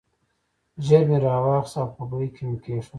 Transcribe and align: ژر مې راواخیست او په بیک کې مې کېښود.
ژر 0.85 1.03
مې 1.09 1.17
راواخیست 1.25 1.75
او 1.81 1.87
په 1.95 2.03
بیک 2.09 2.31
کې 2.35 2.43
مې 2.47 2.57
کېښود. 2.63 2.89